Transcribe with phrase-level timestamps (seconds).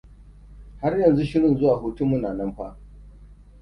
[0.85, 2.77] Har yanzu shirin zuwa hutunmu na nan fa.